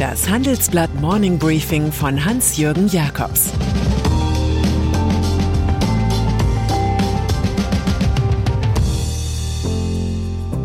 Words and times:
Das 0.00 0.30
Handelsblatt 0.30 0.94
Morning 0.94 1.38
Briefing 1.38 1.92
von 1.92 2.24
Hans-Jürgen 2.24 2.88
Jakobs 2.88 3.50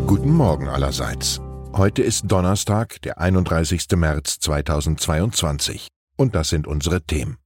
Guten 0.06 0.32
Morgen 0.32 0.68
allerseits. 0.68 1.42
Heute 1.74 2.00
ist 2.00 2.22
Donnerstag, 2.24 3.02
der 3.02 3.18
31. 3.18 3.88
März 3.96 4.38
2022. 4.38 5.88
Und 6.16 6.34
das 6.34 6.48
sind 6.48 6.66
unsere 6.66 7.02
Themen. 7.02 7.36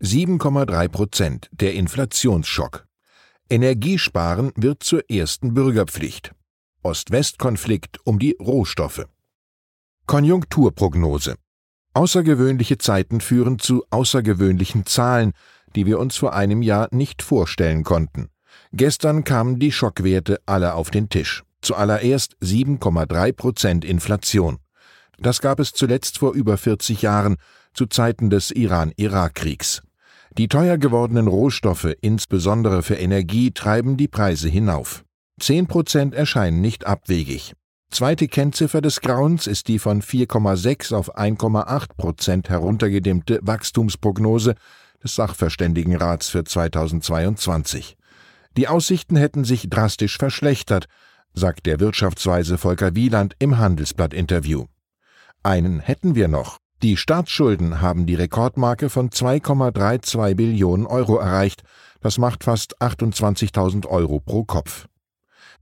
7,3 0.00 0.88
Prozent 0.88 1.50
der 1.52 1.74
Inflationsschock. 1.74 2.86
Energiesparen 3.50 4.52
wird 4.56 4.82
zur 4.82 5.10
ersten 5.10 5.52
Bürgerpflicht. 5.52 6.32
Ost-West-Konflikt 6.82 7.98
um 8.04 8.18
die 8.18 8.38
Rohstoffe. 8.40 9.04
Konjunkturprognose. 10.06 11.34
Außergewöhnliche 11.92 12.78
Zeiten 12.78 13.20
führen 13.20 13.58
zu 13.58 13.84
außergewöhnlichen 13.90 14.86
Zahlen, 14.86 15.32
die 15.74 15.84
wir 15.84 15.98
uns 15.98 16.16
vor 16.16 16.32
einem 16.32 16.62
Jahr 16.62 16.88
nicht 16.92 17.22
vorstellen 17.22 17.82
konnten. 17.82 18.28
Gestern 18.72 19.24
kamen 19.24 19.58
die 19.58 19.72
Schockwerte 19.72 20.40
alle 20.46 20.74
auf 20.74 20.90
den 20.90 21.08
Tisch. 21.08 21.42
Zuallererst 21.60 22.36
7,3 22.40 23.32
Prozent 23.32 23.84
Inflation. 23.84 24.58
Das 25.18 25.40
gab 25.40 25.58
es 25.58 25.72
zuletzt 25.72 26.18
vor 26.18 26.34
über 26.34 26.56
40 26.56 27.02
Jahren, 27.02 27.36
zu 27.74 27.86
Zeiten 27.86 28.30
des 28.30 28.52
Iran-Irak-Kriegs. 28.52 29.82
Die 30.38 30.48
teuer 30.48 30.78
gewordenen 30.78 31.26
Rohstoffe, 31.26 31.94
insbesondere 32.00 32.82
für 32.82 32.94
Energie, 32.94 33.50
treiben 33.50 33.96
die 33.96 34.08
Preise 34.08 34.48
hinauf. 34.48 35.04
10 35.40 35.66
Prozent 35.66 36.14
erscheinen 36.14 36.60
nicht 36.60 36.86
abwegig. 36.86 37.54
Zweite 37.90 38.28
Kennziffer 38.28 38.80
des 38.80 39.00
Grauens 39.00 39.46
ist 39.46 39.68
die 39.68 39.78
von 39.78 40.02
4,6 40.02 40.94
auf 40.94 41.16
1,8 41.16 41.96
Prozent 41.96 42.48
heruntergedimmte 42.50 43.38
Wachstumsprognose 43.42 44.54
des 45.02 45.14
Sachverständigenrats 45.14 46.28
für 46.28 46.44
2022. 46.44 47.96
Die 48.56 48.68
Aussichten 48.68 49.16
hätten 49.16 49.44
sich 49.44 49.70
drastisch 49.70 50.18
verschlechtert, 50.18 50.86
sagt 51.32 51.66
der 51.66 51.80
Wirtschaftsweise 51.80 52.58
Volker 52.58 52.94
Wieland 52.94 53.34
im 53.38 53.58
Handelsblatt-Interview. 53.58 54.66
Einen 55.42 55.80
hätten 55.80 56.14
wir 56.14 56.28
noch. 56.28 56.58
Die 56.82 56.96
Staatsschulden 56.96 57.80
haben 57.80 58.04
die 58.04 58.14
Rekordmarke 58.14 58.90
von 58.90 59.10
2,32 59.10 60.34
Billionen 60.34 60.86
Euro 60.86 61.16
erreicht. 61.16 61.62
Das 62.00 62.18
macht 62.18 62.44
fast 62.44 62.80
28.000 62.82 63.86
Euro 63.86 64.20
pro 64.20 64.44
Kopf. 64.44 64.86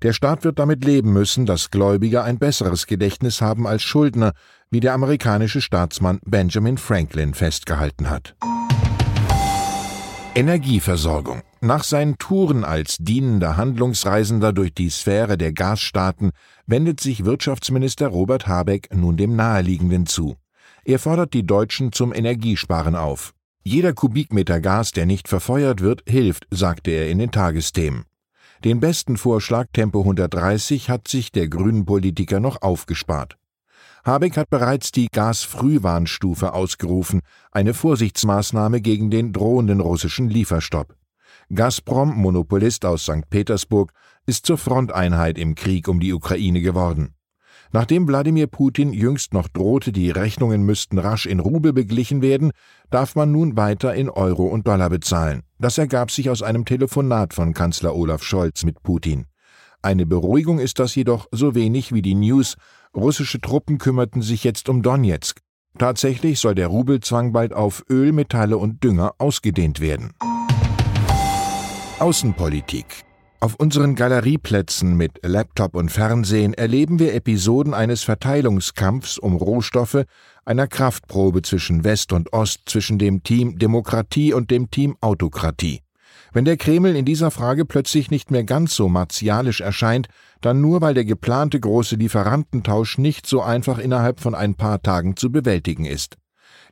Der 0.02 0.12
Staat 0.12 0.44
wird 0.44 0.58
damit 0.58 0.84
leben 0.84 1.12
müssen, 1.12 1.46
dass 1.46 1.70
Gläubiger 1.70 2.24
ein 2.24 2.38
besseres 2.38 2.86
Gedächtnis 2.86 3.40
haben 3.40 3.66
als 3.66 3.82
Schuldner, 3.82 4.32
wie 4.70 4.80
der 4.80 4.94
amerikanische 4.94 5.60
Staatsmann 5.60 6.20
Benjamin 6.24 6.78
Franklin 6.78 7.34
festgehalten 7.34 8.10
hat. 8.10 8.34
Energieversorgung. 10.36 11.42
Nach 11.60 11.84
seinen 11.84 12.18
Touren 12.18 12.64
als 12.64 12.96
dienender 12.98 13.56
Handlungsreisender 13.56 14.52
durch 14.52 14.74
die 14.74 14.90
Sphäre 14.90 15.38
der 15.38 15.52
Gasstaaten 15.52 16.32
wendet 16.66 16.98
sich 16.98 17.24
Wirtschaftsminister 17.24 18.08
Robert 18.08 18.48
Habeck 18.48 18.88
nun 18.92 19.16
dem 19.16 19.36
Naheliegenden 19.36 20.06
zu. 20.06 20.36
Er 20.84 20.98
fordert 20.98 21.34
die 21.34 21.46
Deutschen 21.46 21.92
zum 21.92 22.12
Energiesparen 22.12 22.96
auf. 22.96 23.32
Jeder 23.62 23.94
Kubikmeter 23.94 24.60
Gas, 24.60 24.90
der 24.90 25.06
nicht 25.06 25.28
verfeuert 25.28 25.80
wird, 25.80 26.02
hilft, 26.06 26.46
sagte 26.50 26.90
er 26.90 27.08
in 27.08 27.18
den 27.18 27.30
Tagesthemen. 27.30 28.04
Den 28.64 28.80
besten 28.80 29.18
Vorschlag 29.18 29.66
Tempo 29.74 30.00
130 30.00 30.88
hat 30.88 31.06
sich 31.06 31.30
der 31.30 31.48
grünen 31.48 31.84
Politiker 31.84 32.40
noch 32.40 32.62
aufgespart. 32.62 33.36
Habeck 34.06 34.38
hat 34.38 34.48
bereits 34.48 34.90
die 34.90 35.08
Gasfrühwarnstufe 35.12 36.54
ausgerufen, 36.54 37.20
eine 37.52 37.74
Vorsichtsmaßnahme 37.74 38.80
gegen 38.80 39.10
den 39.10 39.34
drohenden 39.34 39.80
russischen 39.80 40.30
Lieferstopp. 40.30 40.96
Gazprom, 41.54 42.16
Monopolist 42.16 42.86
aus 42.86 43.02
St. 43.02 43.28
Petersburg, 43.28 43.92
ist 44.24 44.46
zur 44.46 44.56
Fronteinheit 44.56 45.36
im 45.36 45.54
Krieg 45.54 45.86
um 45.86 46.00
die 46.00 46.14
Ukraine 46.14 46.62
geworden. 46.62 47.14
Nachdem 47.74 48.06
Wladimir 48.06 48.46
Putin 48.46 48.92
jüngst 48.92 49.34
noch 49.34 49.48
drohte, 49.48 49.90
die 49.90 50.08
Rechnungen 50.12 50.62
müssten 50.62 50.96
rasch 50.96 51.26
in 51.26 51.40
Rubel 51.40 51.72
beglichen 51.72 52.22
werden, 52.22 52.52
darf 52.88 53.16
man 53.16 53.32
nun 53.32 53.56
weiter 53.56 53.96
in 53.96 54.08
Euro 54.08 54.44
und 54.44 54.68
Dollar 54.68 54.90
bezahlen. 54.90 55.42
Das 55.58 55.76
ergab 55.76 56.12
sich 56.12 56.30
aus 56.30 56.40
einem 56.40 56.66
Telefonat 56.66 57.34
von 57.34 57.52
Kanzler 57.52 57.96
Olaf 57.96 58.22
Scholz 58.22 58.62
mit 58.62 58.84
Putin. 58.84 59.26
Eine 59.82 60.06
Beruhigung 60.06 60.60
ist 60.60 60.78
das 60.78 60.94
jedoch 60.94 61.26
so 61.32 61.56
wenig 61.56 61.92
wie 61.92 62.00
die 62.00 62.14
News, 62.14 62.54
russische 62.94 63.40
Truppen 63.40 63.78
kümmerten 63.78 64.22
sich 64.22 64.44
jetzt 64.44 64.68
um 64.68 64.82
Donetsk. 64.82 65.40
Tatsächlich 65.76 66.38
soll 66.38 66.54
der 66.54 66.68
Rubelzwang 66.68 67.32
bald 67.32 67.52
auf 67.52 67.84
Öl, 67.90 68.12
Metalle 68.12 68.56
und 68.56 68.84
Dünger 68.84 69.14
ausgedehnt 69.18 69.80
werden. 69.80 70.12
Außenpolitik 71.98 73.04
auf 73.44 73.56
unseren 73.56 73.94
Galerieplätzen 73.94 74.96
mit 74.96 75.20
Laptop 75.22 75.76
und 75.76 75.90
Fernsehen 75.90 76.54
erleben 76.54 76.98
wir 76.98 77.12
Episoden 77.12 77.74
eines 77.74 78.02
Verteilungskampfs 78.02 79.18
um 79.18 79.36
Rohstoffe, 79.36 80.06
einer 80.46 80.66
Kraftprobe 80.66 81.42
zwischen 81.42 81.84
West 81.84 82.14
und 82.14 82.32
Ost, 82.32 82.62
zwischen 82.64 82.98
dem 82.98 83.22
Team 83.22 83.58
Demokratie 83.58 84.32
und 84.32 84.50
dem 84.50 84.70
Team 84.70 84.96
Autokratie. 85.02 85.82
Wenn 86.32 86.46
der 86.46 86.56
Kreml 86.56 86.96
in 86.96 87.04
dieser 87.04 87.30
Frage 87.30 87.66
plötzlich 87.66 88.10
nicht 88.10 88.30
mehr 88.30 88.44
ganz 88.44 88.74
so 88.74 88.88
martialisch 88.88 89.60
erscheint, 89.60 90.08
dann 90.40 90.62
nur 90.62 90.80
weil 90.80 90.94
der 90.94 91.04
geplante 91.04 91.60
große 91.60 91.96
Lieferantentausch 91.96 92.96
nicht 92.96 93.26
so 93.26 93.42
einfach 93.42 93.76
innerhalb 93.76 94.20
von 94.20 94.34
ein 94.34 94.54
paar 94.54 94.80
Tagen 94.80 95.18
zu 95.18 95.30
bewältigen 95.30 95.84
ist. 95.84 96.16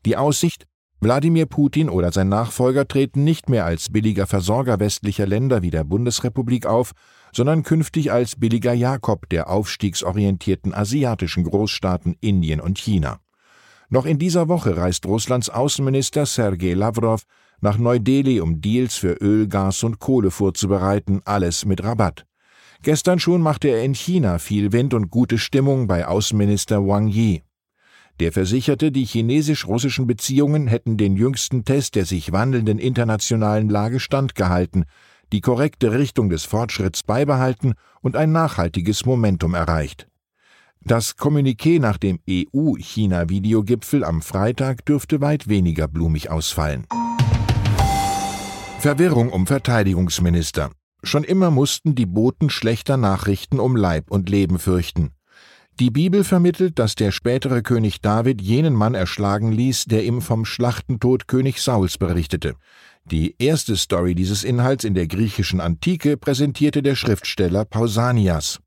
Die 0.07 0.17
Aussicht, 0.17 0.65
Wladimir 1.03 1.47
Putin 1.47 1.89
oder 1.89 2.13
sein 2.13 2.29
Nachfolger 2.29 2.87
treten 2.87 3.25
nicht 3.25 3.49
mehr 3.49 3.65
als 3.65 3.91
billiger 3.91 4.29
Versorger 4.29 4.79
westlicher 4.79 5.27
Länder 5.27 5.61
wie 5.61 5.71
der 5.71 5.83
Bundesrepublik 5.83 6.65
auf, 6.65 6.93
sondern 7.33 7.65
künftig 7.65 8.13
als 8.13 8.37
billiger 8.37 8.73
Jakob 8.73 9.29
der 9.29 9.51
aufstiegsorientierten 9.51 10.73
asiatischen 10.73 11.43
Großstaaten 11.43 12.15
Indien 12.21 12.61
und 12.61 12.79
China. 12.79 13.19
Noch 13.89 14.07
in 14.07 14.21
dieser 14.21 14.47
Woche 14.47 14.77
reist 14.77 15.05
Russlands 15.05 15.51
Außenminister 15.51 16.25
Sergei 16.25 16.75
Lavrov 16.75 17.25
nach 17.61 17.79
Neu-Delhi, 17.79 18.41
um 18.41 18.61
Deals 18.61 18.95
für 18.95 19.15
Öl, 19.15 19.49
Gas 19.49 19.83
und 19.83 19.99
Kohle 19.99 20.31
vorzubereiten, 20.31 21.21
alles 21.25 21.65
mit 21.65 21.83
Rabatt. 21.83 22.27
Gestern 22.85 23.19
schon 23.19 23.43
machte 23.43 23.67
er 23.67 23.83
in 23.83 23.97
China 23.97 24.39
viel 24.39 24.71
Wind 24.71 24.95
und 24.95 25.11
gute 25.11 25.39
Stimmung 25.39 25.89
bei 25.89 26.07
Außenminister 26.07 26.87
Wang 26.87 27.09
Yi. 27.09 27.43
Der 28.23 28.31
versicherte, 28.31 28.93
die 28.93 29.05
chinesisch-russischen 29.05 30.07
Beziehungen 30.07 30.69
hätten 30.69 30.97
den 30.97 31.17
jüngsten 31.17 31.65
Test 31.65 31.97
der 31.97 32.05
sich 32.05 32.31
wandelnden 32.31 32.79
internationalen 32.79 33.69
Lage 33.69 33.99
standgehalten, 33.99 34.85
die 35.33 35.41
korrekte 35.41 35.91
Richtung 35.91 36.31
des 36.31 36.45
Fortschritts 36.45 37.03
beibehalten 37.03 37.75
und 38.01 38.15
ein 38.15 38.31
nachhaltiges 38.31 39.07
Momentum 39.07 39.55
erreicht. 39.55 40.07
Das 40.85 41.19
Kommuniqué 41.19 41.81
nach 41.81 41.99
dem 41.99 42.21
EU-China-Videogipfel 42.31 44.05
am 44.05 44.23
Freitag 44.23 44.85
dürfte 44.85 45.21
weit 45.21 45.49
weniger 45.49 45.89
blumig 45.89 46.31
ausfallen. 46.31 46.87
Verwirrung 48.79 49.31
um 49.31 49.49
Verteidigungsminister. 49.49 50.71
Schon 51.03 51.25
immer 51.25 51.51
mussten 51.51 51.97
die 51.97 52.07
Boten 52.07 52.51
schlechter 52.51 52.97
Nachrichten 52.97 53.59
um 53.59 53.75
Leib 53.75 54.13
und 54.13 54.31
Leben 54.31 54.61
fürchten. 54.61 55.11
Die 55.81 55.91
Bibel 55.91 56.23
vermittelt, 56.23 56.79
dass 56.79 56.95
der 56.97 57.13
spätere 57.13 57.63
König 57.63 58.03
David 58.03 58.43
jenen 58.43 58.75
Mann 58.75 58.95
erschlagen 58.95 59.53
ließ, 59.53 59.87
der 59.87 60.05
ihm 60.05 60.21
vom 60.21 60.45
Schlachtentod 60.45 61.29
König 61.29 61.61
Sauls 61.61 61.97
berichtete. 61.97 62.55
Die 63.07 63.35
erste 63.39 63.77
Story 63.77 64.15
dieses 64.15 64.45
Inhalts 64.45 64.85
in 64.85 64.95
der 64.95 65.07
griechischen 65.07 65.61
Antike 65.61 66.19
präsentierte 66.19 66.83
der 66.83 66.95
Schriftsteller 66.95 67.65
Pausanias. 67.65 68.61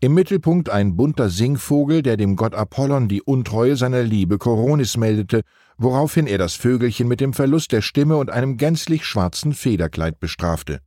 Im 0.00 0.14
Mittelpunkt 0.14 0.68
ein 0.68 0.96
bunter 0.96 1.30
Singvogel, 1.30 2.02
der 2.02 2.16
dem 2.16 2.34
Gott 2.34 2.54
Apollon 2.54 3.08
die 3.08 3.22
Untreue 3.22 3.76
seiner 3.76 4.02
Liebe 4.02 4.36
Koronis 4.38 4.96
meldete, 4.96 5.42
woraufhin 5.76 6.26
er 6.26 6.38
das 6.38 6.54
Vögelchen 6.54 7.06
mit 7.06 7.20
dem 7.20 7.34
Verlust 7.34 7.70
der 7.70 7.82
Stimme 7.82 8.16
und 8.16 8.30
einem 8.30 8.56
gänzlich 8.56 9.04
schwarzen 9.04 9.54
Federkleid 9.54 10.18
bestrafte 10.18 10.80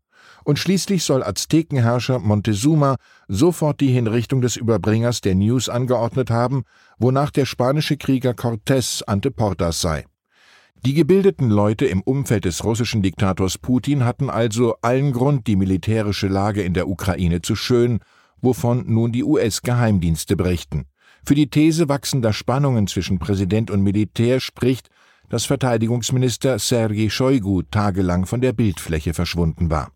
und 0.52 0.60
schließlich 0.60 1.06
soll 1.06 1.24
Aztekenherrscher 1.24 2.20
Montezuma 2.20 2.98
sofort 3.30 3.80
die 3.80 3.88
Hinrichtung 3.88 4.42
des 4.42 4.58
Überbringers 4.58 5.22
der 5.22 5.34
News 5.34 5.70
angeordnet 5.70 6.30
haben, 6.30 6.64
wonach 7.00 7.32
der 7.32 7.46
spanische 7.46 7.96
Krieger 7.96 8.32
Cortés 8.32 9.02
ante 9.08 9.32
Portas 9.32 9.80
sei. 9.80 10.06
Die 10.86 10.94
gebildeten 10.94 11.50
Leute 11.50 11.86
im 11.86 12.02
Umfeld 12.02 12.44
des 12.44 12.66
russischen 12.66 13.02
Diktators 13.02 13.60
Putin 13.60 14.04
hatten 14.04 14.30
also 14.30 14.76
allen 14.82 15.14
Grund, 15.14 15.48
die 15.48 15.56
militärische 15.56 16.28
Lage 16.28 16.64
in 16.64 16.74
der 16.74 16.90
Ukraine 16.90 17.42
zu 17.42 17.56
schönen, 17.56 18.00
wovon 18.42 18.84
nun 18.88 19.14
die 19.14 19.24
US-Geheimdienste 19.24 20.36
berichten. 20.36 20.84
Für 21.24 21.36
die 21.36 21.50
These 21.50 21.88
wachsender 21.88 22.34
Spannungen 22.34 22.88
zwischen 22.88 23.20
Präsident 23.20 23.72
und 23.72 23.84
Militär 23.84 24.42
spricht, 24.42 24.90
dass 25.30 25.46
Verteidigungsminister 25.46 26.60
Sergei 26.60 27.08
Shoigu 27.08 27.62
tagelang 27.62 28.26
von 28.26 28.42
der 28.42 28.52
Bildfläche 28.52 29.14
verschwunden 29.14 29.70
war. 29.70 29.94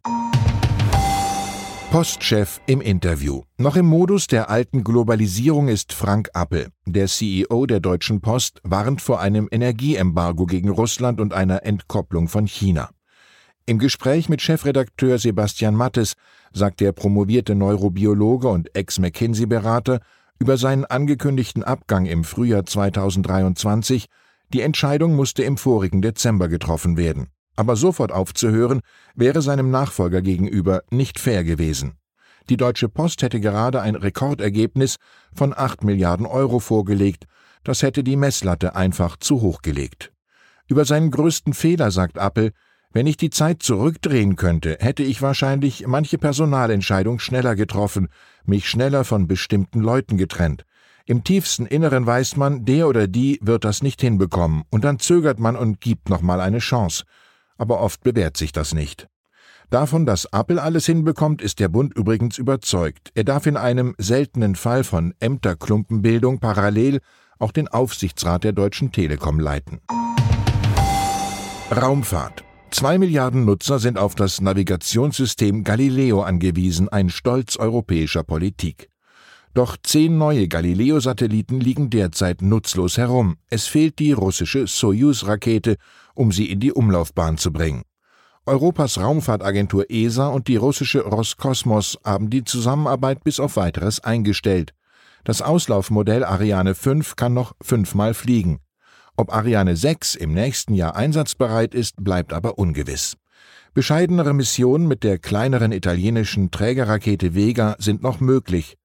Postchef 1.95 2.59
im 2.65 2.81
Interview. 2.81 3.43
Noch 3.57 3.77
im 3.77 3.85
Modus 3.85 4.27
der 4.27 4.49
alten 4.49 4.83
Globalisierung 4.83 5.69
ist 5.69 5.93
Frank 5.93 6.29
Appel. 6.33 6.67
Der 6.85 7.07
CEO 7.07 7.65
der 7.67 7.79
Deutschen 7.79 8.19
Post 8.19 8.59
warnt 8.63 9.01
vor 9.01 9.21
einem 9.21 9.47
Energieembargo 9.49 10.45
gegen 10.45 10.67
Russland 10.67 11.21
und 11.21 11.33
einer 11.33 11.63
Entkopplung 11.63 12.27
von 12.27 12.47
China. 12.47 12.89
Im 13.65 13.79
Gespräch 13.79 14.27
mit 14.27 14.41
Chefredakteur 14.41 15.19
Sebastian 15.19 15.73
Mattes 15.73 16.15
sagt 16.51 16.81
der 16.81 16.91
promovierte 16.91 17.55
Neurobiologe 17.55 18.49
und 18.49 18.75
Ex-McKinsey-Berater 18.75 20.01
über 20.37 20.57
seinen 20.57 20.83
angekündigten 20.83 21.63
Abgang 21.63 22.07
im 22.07 22.25
Frühjahr 22.25 22.65
2023, 22.65 24.07
die 24.53 24.59
Entscheidung 24.59 25.15
musste 25.15 25.43
im 25.43 25.55
vorigen 25.55 26.01
Dezember 26.01 26.49
getroffen 26.49 26.97
werden. 26.97 27.29
Aber 27.55 27.75
sofort 27.75 28.11
aufzuhören, 28.11 28.81
wäre 29.15 29.41
seinem 29.41 29.71
Nachfolger 29.71 30.21
gegenüber 30.21 30.83
nicht 30.91 31.19
fair 31.19 31.43
gewesen. 31.43 31.93
Die 32.49 32.57
Deutsche 32.57 32.89
Post 32.89 33.21
hätte 33.23 33.39
gerade 33.39 33.81
ein 33.81 33.95
Rekordergebnis 33.95 34.97
von 35.33 35.53
8 35.55 35.83
Milliarden 35.83 36.25
Euro 36.25 36.59
vorgelegt, 36.59 37.25
das 37.63 37.81
hätte 37.81 38.03
die 38.03 38.15
Messlatte 38.15 38.75
einfach 38.75 39.17
zu 39.17 39.41
hoch 39.41 39.63
gelegt. 39.63 40.11
Über 40.67 40.85
seinen 40.85 41.09
größten 41.09 41.53
Fehler 41.53 41.89
sagt 41.89 42.19
Appel, 42.19 42.51
wenn 42.91 43.07
ich 43.07 43.17
die 43.17 43.31
Zeit 43.31 43.63
zurückdrehen 43.63 44.35
könnte, 44.35 44.77
hätte 44.79 45.03
ich 45.03 45.21
wahrscheinlich 45.21 45.85
manche 45.87 46.17
Personalentscheidung 46.17 47.19
schneller 47.19 47.55
getroffen, 47.55 48.09
mich 48.45 48.69
schneller 48.69 49.03
von 49.03 49.27
bestimmten 49.27 49.81
Leuten 49.81 50.17
getrennt. 50.17 50.65
Im 51.05 51.23
tiefsten 51.23 51.65
Inneren 51.65 52.05
weiß 52.05 52.37
man, 52.37 52.65
der 52.65 52.87
oder 52.87 53.07
die 53.07 53.39
wird 53.41 53.65
das 53.65 53.83
nicht 53.83 54.01
hinbekommen, 54.01 54.63
und 54.69 54.85
dann 54.85 54.99
zögert 54.99 55.39
man 55.39 55.55
und 55.55 55.81
gibt 55.81 56.09
nochmal 56.09 56.39
eine 56.39 56.59
Chance 56.59 57.03
aber 57.57 57.81
oft 57.81 58.03
bewährt 58.03 58.37
sich 58.37 58.51
das 58.51 58.73
nicht. 58.73 59.07
Davon, 59.69 60.05
dass 60.05 60.25
Apple 60.31 60.61
alles 60.61 60.85
hinbekommt, 60.85 61.41
ist 61.41 61.59
der 61.59 61.69
Bund 61.69 61.95
übrigens 61.95 62.37
überzeugt. 62.37 63.11
Er 63.15 63.23
darf 63.23 63.45
in 63.45 63.57
einem 63.57 63.95
seltenen 63.97 64.55
Fall 64.55 64.83
von 64.83 65.13
Ämterklumpenbildung 65.19 66.39
parallel 66.39 66.99
auch 67.39 67.51
den 67.51 67.67
Aufsichtsrat 67.67 68.43
der 68.43 68.53
Deutschen 68.53 68.91
Telekom 68.91 69.39
leiten. 69.39 69.81
Raumfahrt. 71.71 72.43
Zwei 72.71 72.97
Milliarden 72.97 73.45
Nutzer 73.45 73.79
sind 73.79 73.97
auf 73.97 74.15
das 74.15 74.41
Navigationssystem 74.41 75.63
Galileo 75.63 76.21
angewiesen, 76.21 76.89
ein 76.89 77.09
Stolz 77.09 77.57
europäischer 77.57 78.23
Politik. 78.23 78.89
Doch 79.55 79.77
zehn 79.81 80.17
neue 80.17 80.49
Galileo-Satelliten 80.49 81.61
liegen 81.61 81.89
derzeit 81.89 82.41
nutzlos 82.41 82.97
herum. 82.97 83.37
Es 83.49 83.67
fehlt 83.67 83.99
die 83.99 84.11
russische 84.11 84.67
Soyuz-Rakete, 84.67 85.77
um 86.13 86.33
sie 86.33 86.51
in 86.51 86.59
die 86.59 86.73
Umlaufbahn 86.73 87.37
zu 87.37 87.53
bringen. 87.53 87.83
Europas 88.45 88.99
Raumfahrtagentur 88.99 89.89
ESA 89.89 90.27
und 90.27 90.49
die 90.49 90.57
russische 90.57 91.05
Roskosmos 91.05 91.97
haben 92.03 92.29
die 92.29 92.43
Zusammenarbeit 92.43 93.23
bis 93.23 93.39
auf 93.39 93.55
weiteres 93.55 94.01
eingestellt. 94.01 94.73
Das 95.23 95.41
Auslaufmodell 95.41 96.25
Ariane 96.25 96.75
5 96.75 97.15
kann 97.15 97.33
noch 97.33 97.55
fünfmal 97.61 98.13
fliegen. 98.13 98.59
Ob 99.15 99.33
Ariane 99.33 99.77
6 99.77 100.15
im 100.15 100.33
nächsten 100.33 100.73
Jahr 100.73 100.97
einsatzbereit 100.97 101.73
ist, 101.73 102.03
bleibt 102.03 102.33
aber 102.33 102.59
ungewiss. 102.59 103.15
Bescheidenere 103.73 104.33
Missionen 104.33 104.89
mit 104.89 105.05
der 105.05 105.17
kleineren 105.17 105.71
italienischen 105.71 106.51
Trägerrakete 106.51 107.35
Vega 107.35 107.77
sind 107.79 108.03
noch 108.03 108.19
möglich. 108.19 108.75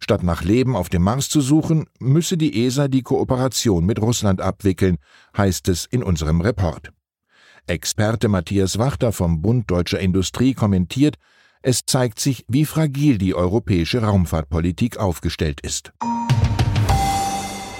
Statt 0.00 0.22
nach 0.22 0.42
Leben 0.42 0.76
auf 0.76 0.88
dem 0.88 1.02
Mars 1.02 1.28
zu 1.28 1.40
suchen, 1.40 1.86
müsse 1.98 2.36
die 2.36 2.64
ESA 2.64 2.88
die 2.88 3.02
Kooperation 3.02 3.84
mit 3.84 4.00
Russland 4.00 4.40
abwickeln, 4.40 4.98
heißt 5.36 5.68
es 5.68 5.86
in 5.86 6.02
unserem 6.02 6.40
Report. 6.40 6.92
Experte 7.66 8.28
Matthias 8.28 8.78
Wachter 8.78 9.12
vom 9.12 9.42
Bund 9.42 9.70
Deutscher 9.70 10.00
Industrie 10.00 10.54
kommentiert, 10.54 11.16
es 11.60 11.84
zeigt 11.84 12.20
sich, 12.20 12.44
wie 12.48 12.64
fragil 12.64 13.18
die 13.18 13.34
europäische 13.34 14.00
Raumfahrtpolitik 14.02 14.96
aufgestellt 14.96 15.60
ist. 15.60 15.92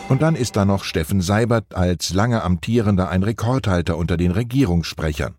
Und 0.08 0.22
dann 0.22 0.36
ist 0.36 0.56
da 0.56 0.64
noch 0.64 0.84
Steffen 0.84 1.20
Seibert 1.20 1.74
als 1.74 2.12
lange 2.12 2.42
amtierender 2.42 3.10
ein 3.10 3.22
Rekordhalter 3.22 3.96
unter 3.96 4.16
den 4.16 4.32
Regierungssprechern. 4.32 5.36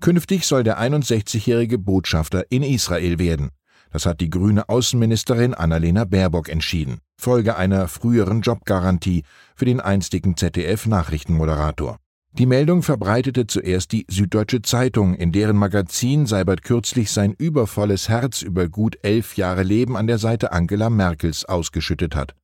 Künftig 0.00 0.46
soll 0.46 0.64
der 0.64 0.80
61-jährige 0.80 1.78
Botschafter 1.78 2.44
in 2.50 2.62
Israel 2.62 3.18
werden. 3.18 3.50
Das 3.90 4.06
hat 4.06 4.20
die 4.20 4.30
grüne 4.30 4.68
Außenministerin 4.68 5.54
Annalena 5.54 6.04
Baerbock 6.04 6.48
entschieden, 6.48 6.98
Folge 7.16 7.56
einer 7.56 7.88
früheren 7.88 8.40
Jobgarantie 8.40 9.22
für 9.54 9.64
den 9.64 9.80
einstigen 9.80 10.36
ZDF-Nachrichtenmoderator. 10.36 11.98
Die 12.32 12.44
Meldung 12.44 12.82
verbreitete 12.82 13.46
zuerst 13.46 13.92
die 13.92 14.04
Süddeutsche 14.10 14.60
Zeitung, 14.60 15.14
in 15.14 15.32
deren 15.32 15.56
Magazin 15.56 16.26
Seibert 16.26 16.62
kürzlich 16.62 17.10
sein 17.10 17.32
übervolles 17.32 18.10
Herz 18.10 18.42
über 18.42 18.68
gut 18.68 18.98
elf 19.02 19.38
Jahre 19.38 19.62
Leben 19.62 19.96
an 19.96 20.06
der 20.06 20.18
Seite 20.18 20.52
Angela 20.52 20.90
Merkels 20.90 21.46
ausgeschüttet 21.46 22.14
hat. 22.14 22.34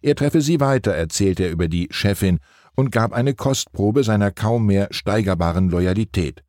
Er 0.00 0.14
treffe 0.14 0.40
sie 0.40 0.60
weiter, 0.60 0.92
erzählt 0.92 1.40
er 1.40 1.50
über 1.50 1.66
die 1.66 1.88
Chefin 1.90 2.38
und 2.76 2.92
gab 2.92 3.12
eine 3.12 3.34
Kostprobe 3.34 4.04
seiner 4.04 4.30
kaum 4.30 4.66
mehr 4.66 4.88
steigerbaren 4.90 5.70
Loyalität. 5.70 6.43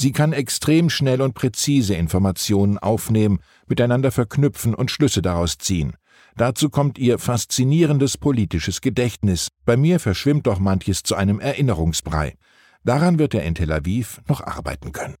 Sie 0.00 0.12
kann 0.12 0.32
extrem 0.32 0.88
schnell 0.88 1.20
und 1.20 1.34
präzise 1.34 1.94
Informationen 1.94 2.78
aufnehmen, 2.78 3.40
miteinander 3.66 4.10
verknüpfen 4.10 4.74
und 4.74 4.90
Schlüsse 4.90 5.20
daraus 5.20 5.58
ziehen. 5.58 5.92
Dazu 6.38 6.70
kommt 6.70 6.96
ihr 6.96 7.18
faszinierendes 7.18 8.16
politisches 8.16 8.80
Gedächtnis. 8.80 9.48
Bei 9.66 9.76
mir 9.76 10.00
verschwimmt 10.00 10.46
doch 10.46 10.58
manches 10.58 11.02
zu 11.02 11.16
einem 11.16 11.38
Erinnerungsbrei. 11.38 12.36
Daran 12.82 13.18
wird 13.18 13.34
er 13.34 13.44
in 13.44 13.54
Tel 13.54 13.70
Aviv 13.70 14.22
noch 14.26 14.40
arbeiten 14.40 14.92
können. 14.92 15.16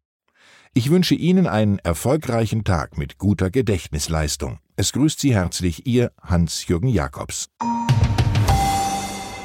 Ich 0.72 0.90
wünsche 0.90 1.14
Ihnen 1.14 1.46
einen 1.46 1.78
erfolgreichen 1.80 2.64
Tag 2.64 2.96
mit 2.96 3.18
guter 3.18 3.50
Gedächtnisleistung. 3.50 4.60
Es 4.76 4.92
grüßt 4.92 5.20
Sie 5.20 5.34
herzlich 5.34 5.86
Ihr 5.86 6.10
Hans-Jürgen 6.22 6.88
Jakobs. 6.88 7.48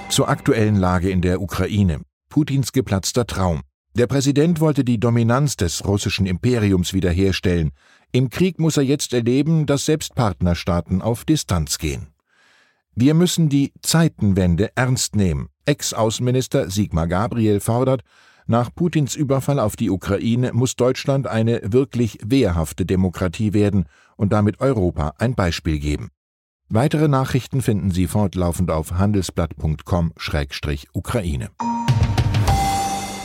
Zur 0.08 0.30
aktuellen 0.30 0.78
Lage 0.78 1.10
in 1.10 1.22
der 1.22 1.42
Ukraine. 1.42 2.04
Putins 2.30 2.72
geplatzter 2.72 3.28
Traum. 3.28 3.64
Der 3.96 4.08
Präsident 4.08 4.60
wollte 4.60 4.84
die 4.84 5.00
Dominanz 5.00 5.56
des 5.56 5.88
russischen 5.88 6.26
Imperiums 6.26 6.92
wiederherstellen. 6.92 7.72
Im 8.12 8.30
Krieg 8.30 8.60
muss 8.60 8.76
er 8.76 8.84
jetzt 8.84 9.14
erleben, 9.14 9.66
dass 9.66 9.86
selbst 9.86 10.16
Partnerstaaten 10.16 11.02
auf 11.02 11.24
Distanz 11.24 11.78
gehen. 11.78 12.08
Wir 12.94 13.14
müssen 13.14 13.48
die 13.48 13.72
Zeitenwende 13.82 14.72
ernst 14.76 15.16
nehmen. 15.16 15.48
Ex-Außenminister 15.66 16.70
Sigmar 16.70 17.08
Gabriel 17.08 17.62
fordert, 17.62 18.02
nach 18.48 18.70
Putins 18.76 19.16
Überfall 19.16 19.60
auf 19.60 19.78
die 19.78 19.90
Ukraine 19.90 20.54
muss 20.54 20.76
Deutschland 20.76 21.26
eine 21.26 21.62
wirklich 21.64 22.20
wehrhafte 22.24 22.86
Demokratie 22.86 23.54
werden 23.54 23.86
und 24.18 24.34
damit 24.34 24.60
Europa 24.60 25.14
ein 25.20 25.36
Beispiel 25.36 25.80
geben. 25.80 26.10
Weitere 26.68 27.08
Nachrichten 27.08 27.62
finden 27.62 27.92
Sie 27.92 28.08
fortlaufend 28.08 28.72
auf 28.72 28.92
handelsblatt.com-ukraine. 28.92 31.50